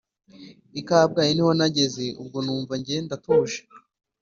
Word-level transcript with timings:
i 0.79 0.81
kabgayi 0.87 1.31
niho 1.33 1.51
nageze 1.59 2.05
ubwo 2.21 2.37
numva 2.45 2.73
njye 2.79 2.95
ndatuje 3.05 3.59